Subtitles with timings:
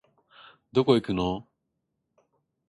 [0.71, 1.47] どこ行くのお